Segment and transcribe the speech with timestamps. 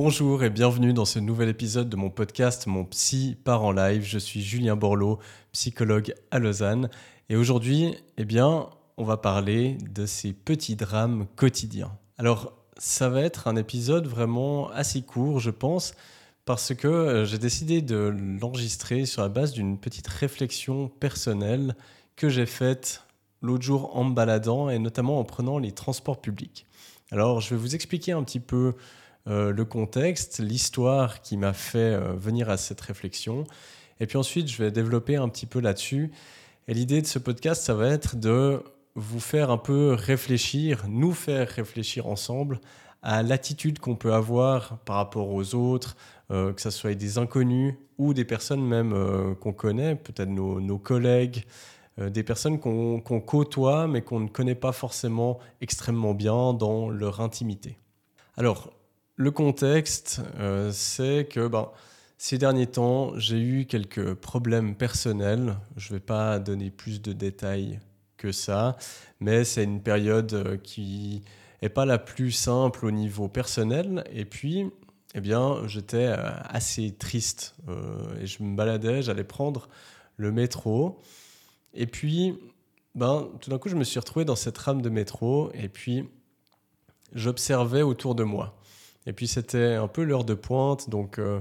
[0.00, 4.04] Bonjour et bienvenue dans ce nouvel épisode de mon podcast Mon Psy part en live.
[4.04, 5.18] Je suis Julien Borloo,
[5.50, 6.88] psychologue à Lausanne.
[7.28, 11.90] Et aujourd'hui, eh bien, on va parler de ces petits drames quotidiens.
[12.16, 15.94] Alors, ça va être un épisode vraiment assez court, je pense,
[16.44, 21.74] parce que euh, j'ai décidé de l'enregistrer sur la base d'une petite réflexion personnelle
[22.14, 23.02] que j'ai faite
[23.42, 26.66] l'autre jour en me baladant et notamment en prenant les transports publics.
[27.10, 28.74] Alors, je vais vous expliquer un petit peu
[29.28, 33.44] euh, le contexte, l'histoire qui m'a fait euh, venir à cette réflexion.
[34.00, 36.12] Et puis ensuite, je vais développer un petit peu là-dessus.
[36.66, 38.62] Et l'idée de ce podcast, ça va être de
[38.94, 42.58] vous faire un peu réfléchir, nous faire réfléchir ensemble
[43.02, 45.96] à l'attitude qu'on peut avoir par rapport aux autres,
[46.30, 48.94] euh, que ce soit des inconnus ou des personnes même
[49.40, 51.44] qu'on connaît, peut-être nos, collègues,
[51.98, 57.76] des personnes qu'on côtoie mais qu'on ne connaît pas forcément extrêmement bien dans leur intimité.
[58.36, 58.70] Alors,
[59.18, 61.68] le contexte, euh, c'est que ben,
[62.18, 65.56] ces derniers temps, j'ai eu quelques problèmes personnels.
[65.76, 67.80] Je ne vais pas donner plus de détails
[68.16, 68.76] que ça,
[69.18, 71.22] mais c'est une période euh, qui
[71.60, 74.04] n'est pas la plus simple au niveau personnel.
[74.12, 74.70] Et puis,
[75.16, 77.56] eh bien, j'étais euh, assez triste.
[78.20, 79.68] et je me baladais, j'allais prendre
[80.16, 81.00] le métro.
[81.74, 82.38] Et puis,
[82.94, 85.50] ben, tout d'un coup, je me suis retrouvé dans cette rame de métro.
[85.54, 86.08] Et puis,
[87.14, 88.57] j'observais autour de moi.
[89.08, 91.40] Et puis c'était un peu l'heure de pointe, donc euh,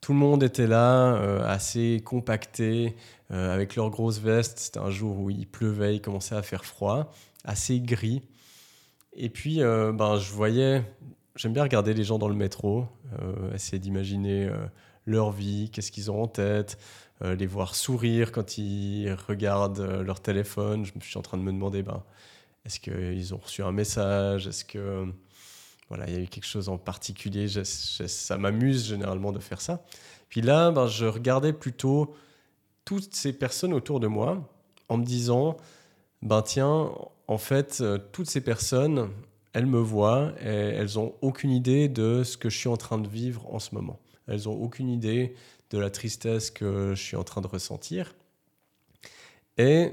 [0.00, 2.96] tout le monde était là, euh, assez compacté,
[3.30, 4.58] euh, avec leurs grosses vestes.
[4.58, 7.12] C'était un jour où il pleuvait, il commençait à faire froid,
[7.44, 8.22] assez gris.
[9.14, 10.82] Et puis ben, je voyais,
[11.36, 12.86] j'aime bien regarder les gens dans le métro,
[13.54, 14.50] essayer d'imaginer
[15.04, 16.78] leur vie, qu'est-ce qu'ils ont en tête,
[17.20, 20.86] les voir sourire quand ils regardent leur téléphone.
[20.86, 22.02] Je suis en train de me demander, ben,
[22.64, 24.46] est-ce qu'ils ont reçu un message?
[24.46, 25.12] Est-ce que
[25.92, 27.46] voilà, il y a eu quelque chose en particulier.
[27.48, 29.84] ça m'amuse généralement de faire ça.
[30.30, 32.14] Puis là, ben, je regardais plutôt
[32.86, 34.50] toutes ces personnes autour de moi
[34.88, 35.58] en me disant,
[36.22, 36.90] ben tiens,
[37.28, 39.10] en fait, euh, toutes ces personnes,
[39.52, 42.96] elles me voient et elles n'ont aucune idée de ce que je suis en train
[42.96, 44.00] de vivre en ce moment.
[44.26, 45.34] Elles n'ont aucune idée
[45.68, 48.14] de la tristesse que je suis en train de ressentir.
[49.58, 49.92] Et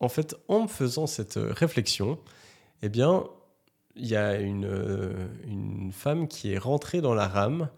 [0.00, 2.18] en fait, en me faisant cette réflexion,
[2.80, 3.24] eh bien,
[3.98, 7.68] il y a une, euh, une, femme qui est rentrée dans la rame,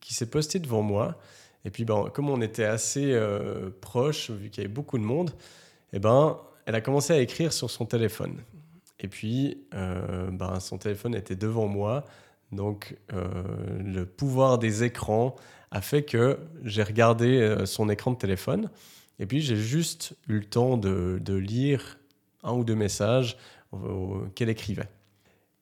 [0.00, 1.18] qui s'est postée devant moi.
[1.64, 5.04] Et puis, ben, comme on était assez euh, proches, vu qu'il y avait beaucoup de
[5.04, 5.32] monde,
[5.92, 8.36] eh ben, elle a commencé à écrire sur son téléphone.
[8.98, 12.04] Et puis, euh, ben, son téléphone était devant moi.
[12.52, 15.36] Donc, le pouvoir des écrans
[15.70, 18.70] a fait que j'ai regardé son écran de téléphone.
[19.20, 22.00] Et puis, j'ai juste eu le temps de, de lire
[22.42, 23.36] un ou deux messages
[24.34, 24.88] qu'elle écrivait.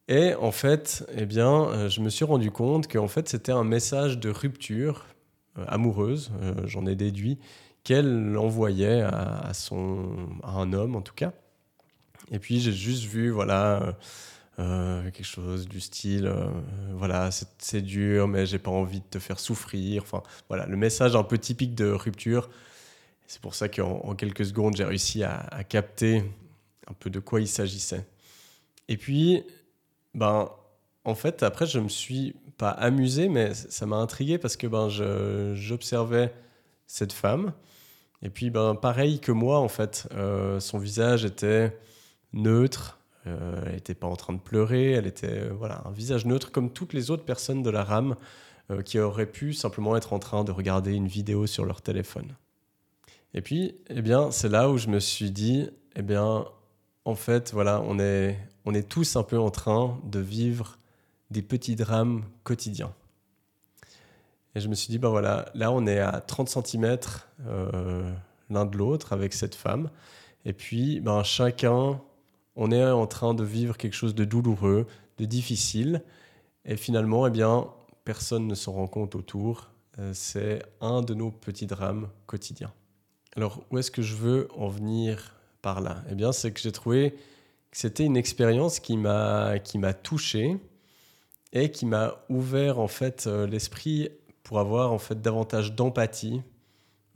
[0.09, 3.65] Et en fait, eh bien, euh, je me suis rendu compte qu'en fait, c'était un
[3.65, 5.05] message de rupture
[5.59, 7.39] euh, amoureuse, euh, j'en ai déduit,
[7.85, 11.33] qu'elle envoyait à, son, à un homme en tout cas.
[12.31, 13.97] Et puis j'ai juste vu, voilà,
[14.59, 16.31] quelque chose du style,
[16.93, 20.03] voilà, c'est dur, mais j'ai pas envie de te faire souffrir.
[20.03, 22.51] Enfin, voilà, le message un peu typique de rupture.
[23.27, 26.25] C'est pour ça qu'en quelques secondes, j'ai réussi à, à capter
[26.89, 28.05] un peu de quoi il s'agissait.
[28.89, 29.45] Et puis,
[30.15, 30.51] ben,
[31.05, 34.89] en fait, après, je me suis pas amusé, mais ça m'a intrigué parce que ben,
[35.55, 36.33] j'observais
[36.87, 37.53] cette femme.
[38.23, 41.79] Et puis, ben, pareil que moi, en fait, euh, son visage était
[42.33, 42.99] neutre.
[43.27, 44.93] Euh, elle n'était pas en train de pleurer.
[44.93, 48.17] Elle était euh, voilà, un visage neutre comme toutes les autres personnes de la rame
[48.85, 52.35] qui auraient pu simplement être en train de regarder une vidéo sur leur téléphone.
[53.33, 56.45] Et puis, eh bien, c'est là où je me suis dit, eh bien,
[57.09, 60.79] en fait, voilà, on est, on est tous un peu en train de vivre
[61.31, 62.93] des petits drames quotidiens.
[64.55, 66.99] Et je me suis dit, ben voilà, là on est à 30 cm
[67.47, 68.13] euh,
[68.51, 69.89] l'un de l'autre avec cette femme.
[70.45, 71.99] Et puis, ben, chacun,
[72.57, 74.87] on est en train de vivre quelque chose de douloureux,
[75.17, 76.03] de difficile.
[76.67, 77.69] Et finalement, eh bien,
[78.05, 79.71] personne ne s'en rend compte autour.
[79.99, 82.73] Euh, c'est un de nos petits drames quotidiens.
[83.35, 85.38] Alors, où est-ce que je veux en venir
[85.81, 87.15] là Eh bien, c'est que j'ai trouvé
[87.73, 90.59] c'était une expérience qui m'a qui m'a touché
[91.53, 94.11] et qui m'a ouvert en fait euh, l'esprit
[94.43, 96.43] pour avoir en fait davantage d'empathie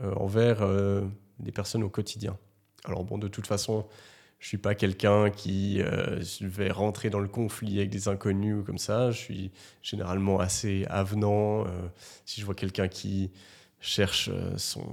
[0.01, 1.03] euh, envers euh,
[1.43, 2.37] les personnes au quotidien.
[2.85, 3.87] Alors bon, de toute façon,
[4.39, 5.81] je suis pas quelqu'un qui
[6.41, 9.13] vais rentrer dans le conflit avec des inconnus ou comme ça.
[9.13, 9.53] Je suis
[9.83, 11.65] généralement assez avenant.
[12.27, 13.31] si je vois quelqu'un qui
[13.79, 14.85] cherche son,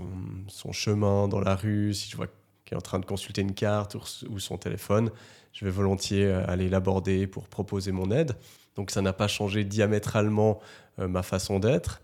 [0.48, 2.28] son chemin dans la rue, si je vois
[2.70, 3.98] qui est en train de consulter une carte
[4.30, 5.10] ou son téléphone,
[5.54, 8.34] je vais volontiers euh, aller l'aborder pour proposer mon aide.
[8.76, 10.60] Donc ça n'a pas changé diamétralement
[11.00, 12.00] euh, ma façon d'être.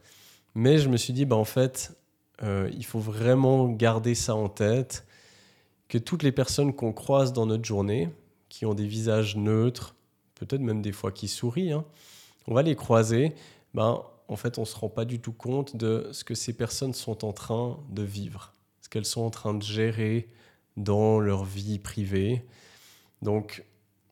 [0.55, 1.95] Mais je me suis dit, bah, en fait,
[2.41, 5.05] euh, il faut vraiment garder ça en tête,
[5.87, 8.09] que toutes les personnes qu'on croise dans notre journée,
[8.49, 9.93] qui ont des visages neutres,
[10.33, 11.85] peut-être même des fois qui sourient, hein,
[12.47, 13.35] on va les croiser,
[13.75, 16.53] ben, en fait, on ne se rend pas du tout compte de ce que ces
[16.53, 20.27] personnes sont en train de vivre, ce qu'elles sont en train de gérer
[20.77, 22.43] dans leur vie privée.
[23.21, 23.63] Donc,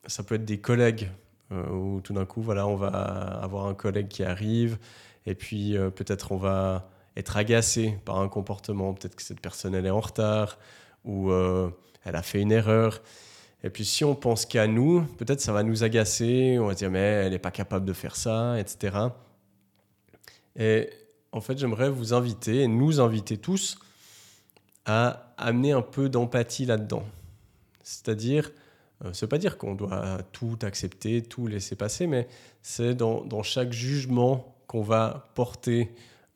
[0.07, 1.09] ça peut être des collègues
[1.51, 4.77] euh, où tout d'un coup, voilà, on va avoir un collègue qui arrive
[5.25, 9.75] et puis euh, peut-être on va être agacé par un comportement, peut-être que cette personne
[9.75, 10.57] elle est en retard
[11.05, 11.69] ou euh,
[12.05, 13.01] elle a fait une erreur.
[13.63, 16.89] Et puis si on pense qu'à nous, peut-être ça va nous agacer, on va dire
[16.91, 18.97] mais elle n'est pas capable de faire ça, etc.
[20.55, 20.89] Et
[21.31, 23.79] en fait, j'aimerais vous inviter, nous inviter tous,
[24.85, 27.03] à amener un peu d'empathie là-dedans.
[27.83, 28.51] C'est-à-dire,
[29.03, 32.27] euh, ce n'est pas dire qu'on doit tout accepter, tout laisser passer, mais
[32.61, 35.91] c'est dans, chaque jugement qu'on va porter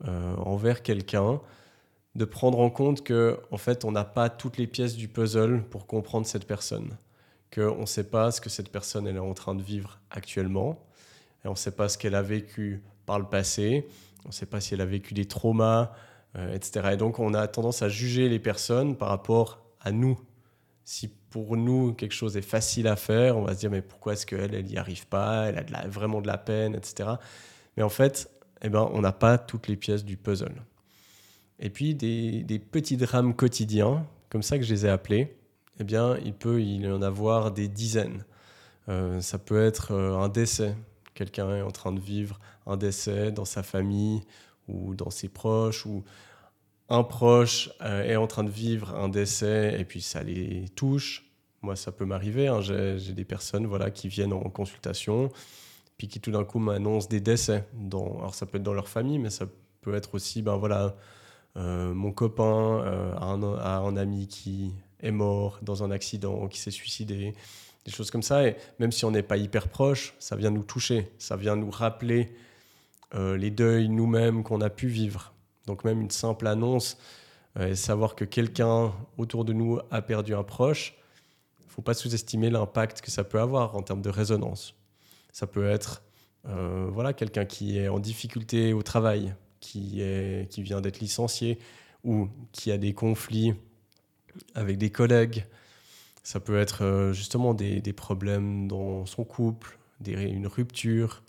[0.06, 1.40] euh, envers quelqu'un,
[2.14, 5.62] de prendre en compte que en fait, on n'a pas toutes les pièces du puzzle
[5.70, 6.96] pour comprendre cette personne,
[7.54, 10.84] qu'on ne sait pas ce que cette personne elle est en train de vivre actuellement,
[11.44, 13.86] et on ne sait pas ce qu'elle a vécu par le passé,
[14.24, 15.92] on ne sait pas si elle a vécu des traumas,
[16.52, 16.90] etc.
[16.92, 20.18] Et donc, on a tendance à juger les personnes par rapport à nous.
[20.84, 24.14] Si pour nous, quelque chose est facile à faire, on va se dire, mais pourquoi
[24.14, 25.46] est-ce qu'elle, elle n'y arrive pas?
[25.46, 27.10] Elle a vraiment de la peine, etc.
[27.76, 28.30] Mais en fait,
[28.62, 30.62] eh ben, on n'a pas toutes les pièces du puzzle.
[31.60, 35.36] Et puis, des, des, petits drames quotidiens, comme ça que je les ai appelés,
[35.80, 38.24] eh bien, il peut y en avoir des dizaines.
[38.88, 40.74] Euh, ça peut être euh, un décès.
[41.14, 44.22] Quelqu'un est en train de vivre un décès dans sa famille
[44.68, 46.04] ou dans ses proches, ou
[46.88, 51.24] un proche euh, est en train de vivre un décès et puis ça les touche.
[51.62, 52.48] Moi, ça peut m'arriver.
[52.48, 52.60] Hein.
[52.60, 55.30] J'ai des personnes voilà, qui viennent en consultation,
[55.96, 57.66] puis qui tout d'un coup m'annoncent des décès.
[57.74, 59.46] Dans, alors, ça peut être dans leur famille, mais ça
[59.80, 60.94] peut être aussi, ben voilà,
[61.56, 66.70] euh, mon copain euh, a, un, ami qui est mort dans un accident, qui s'est
[66.70, 67.34] suicidé,
[67.84, 68.46] des choses comme ça.
[68.46, 71.70] Et même si on n'est pas hyper proche, ça vient nous toucher, ça vient nous
[71.70, 72.32] rappeler
[73.14, 75.32] les deuils nous-mêmes qu'on a pu vivre.
[75.66, 76.98] Donc même une simple annonce
[77.58, 80.94] euh, savoir que quelqu'un autour de nous a perdu un proche,
[81.60, 84.74] il ne faut pas sous-estimer l'impact que ça peut avoir en termes de résonance.
[85.32, 86.02] Ça peut être
[86.46, 91.58] euh, voilà, quelqu'un qui est en difficulté au travail, qui, est, qui vient d'être licencié
[92.04, 93.54] ou qui a des conflits
[94.54, 95.44] avec des collègues.
[96.22, 101.22] Ça peut être euh, justement des, des, problèmes dans son couple, des, une rupture,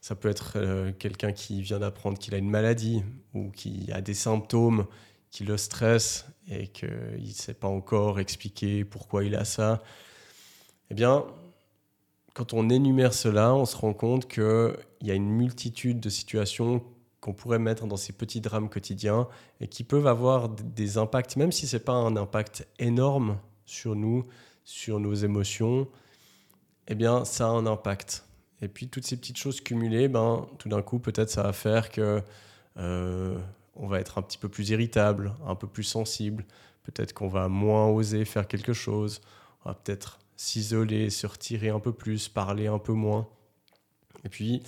[0.00, 3.02] ça peut être euh, quelqu'un qui vient d'apprendre qu'il a une maladie
[3.34, 4.86] ou qui a des symptômes
[5.30, 6.88] qui le stressent et qu'il
[7.20, 9.82] ne sait pas encore expliquer pourquoi il a ça.
[10.90, 11.24] Eh bien,
[12.34, 16.82] quand on énumère cela, on se rend compte qu'il y a une multitude de situations
[17.20, 19.26] qu'on pourrait mettre dans ces petits drames quotidiens
[19.60, 23.96] et qui peuvent avoir des impacts, même si ce n'est pas un impact énorme sur
[23.96, 24.26] nous,
[24.64, 25.88] sur nos émotions,
[26.88, 28.25] eh bien, ça a un impact.
[28.62, 31.90] Et puis toutes ces petites choses cumulées, ben, tout d'un coup, peut-être ça va faire
[31.90, 32.22] que
[32.78, 33.38] euh,
[33.74, 36.44] on va être un petit peu plus irritable, un peu plus sensible.
[36.84, 39.20] Peut-être qu'on va moins oser faire quelque chose.
[39.64, 43.28] On va peut-être s'isoler, se retirer un peu plus, parler un peu moins.
[44.24, 44.62] Et puis,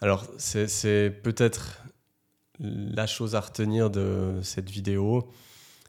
[0.00, 1.82] alors, c'est peut-être
[2.58, 5.30] la chose à retenir de cette vidéo,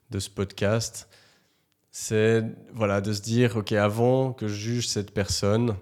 [0.10, 1.08] de ce podcast.
[1.91, 5.75] C'est voilà, de se dire, OK, avant que je juge cette personne,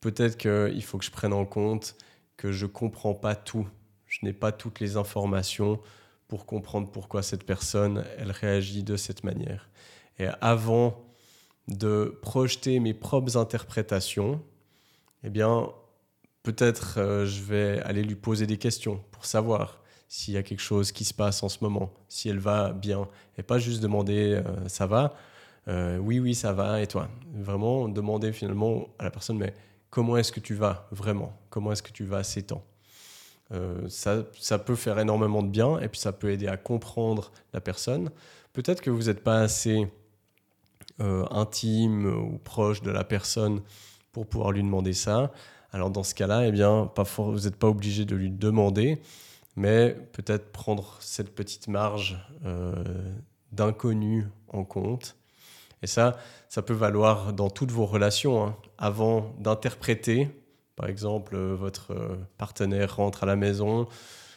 [0.00, 1.96] peut-être qu'il faut que je prenne en compte
[2.36, 3.68] que je ne comprends pas tout.
[4.06, 5.80] Je n'ai pas toutes les informations
[6.26, 9.68] pour comprendre pourquoi cette personne, elle réagit de cette manière.
[10.18, 11.04] Et avant
[11.68, 14.42] de projeter mes propres interprétations,
[15.22, 15.70] eh bien,
[16.42, 20.60] peut-être euh, je vais aller lui poser des questions pour savoir s'il y a quelque
[20.60, 24.34] chose qui se passe en ce moment, si elle va bien, et pas juste demander
[24.44, 25.14] euh, ça va,
[25.68, 27.08] euh, oui oui ça va, et toi?
[27.34, 29.54] Vraiment demander finalement à la personne mais
[29.90, 31.36] comment est-ce que tu vas vraiment?
[31.50, 32.64] Comment est-ce que tu vas ces temps?
[33.52, 37.32] Euh, ça, ça, peut faire énormément de bien et puis ça peut aider à comprendre
[37.52, 38.10] la personne.
[38.52, 39.90] Peut-être que vous n'êtes pas assez
[41.00, 43.60] euh, intime ou proche de la personne
[44.12, 45.32] pour pouvoir lui demander ça.
[45.72, 49.00] Alors dans ce cas-là, eh bien, vous n'êtes pas obligé de lui demander,
[49.56, 52.74] mais peut-être prendre cette petite marge euh,
[53.52, 55.16] d'inconnu en compte
[55.82, 56.18] et ça,
[56.48, 58.44] ça peut valoir dans toutes vos relations.
[58.44, 58.56] Hein.
[58.78, 60.28] Avant d'interpréter,
[60.76, 63.86] par exemple, euh, votre euh, partenaire rentre à la maison,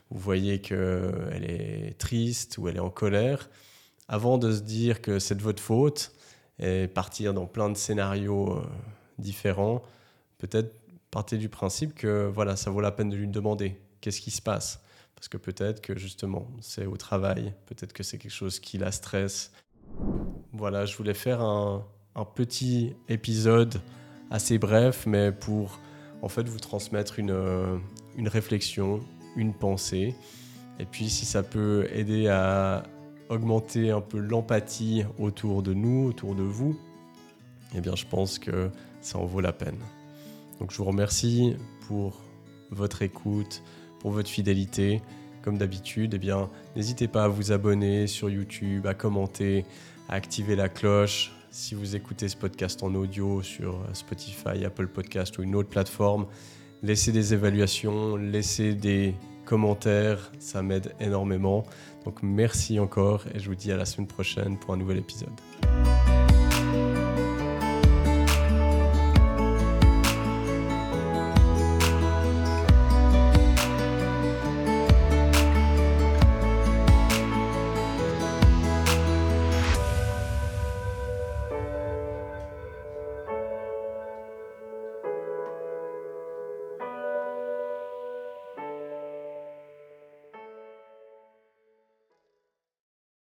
[0.09, 3.49] vous voyez qu'elle est triste ou elle est en colère.
[4.09, 6.11] avant de se dire que c'est de votre faute
[6.59, 8.61] et partir dans plein de scénarios euh,
[9.17, 9.81] différents,
[10.37, 10.75] peut-être
[11.11, 14.41] partez du principe que voilà, ça vaut la peine de lui demander qu'est-ce qui se
[14.41, 14.81] passe.
[15.15, 18.91] Parce que peut-être que justement, c'est au travail, peut-être que c'est quelque chose qui la
[18.91, 19.53] stresse.
[20.53, 21.85] Voilà, je voulais faire un,
[22.35, 23.81] petit épisode
[24.29, 25.79] assez bref, mais pour
[26.21, 27.77] en fait vous transmettre une, euh,
[28.17, 29.01] une réflexion,
[29.35, 30.15] une pensée.
[30.79, 32.83] Et puis si ça peut aider à
[33.29, 36.77] augmenter un peu l'empathie autour de nous, autour de vous,
[37.75, 38.69] eh bien je pense que
[39.01, 39.79] ça en vaut la peine.
[40.59, 41.55] Donc je vous remercie
[41.87, 42.21] pour
[42.69, 43.63] votre écoute,
[43.99, 45.01] pour votre fidélité.
[45.43, 49.65] Comme d'habitude, eh bien n'hésitez pas à vous abonner sur YouTube, à commenter,
[50.07, 51.33] à activer la cloche.
[51.51, 56.27] Si vous écoutez ce podcast en audio sur Spotify, Apple Podcast ou une autre plateforme,
[56.81, 61.63] laissez des évaluations, laissez des commentaires, ça m'aide énormément.
[62.05, 65.29] Donc merci encore et je vous dis à la semaine prochaine pour un nouvel épisode.